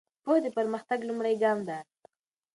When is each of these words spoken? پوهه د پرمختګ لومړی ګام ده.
پوهه 0.23 0.39
د 0.45 0.47
پرمختګ 0.57 0.99
لومړی 1.05 1.35
ګام 1.43 1.59
ده. 1.67 1.77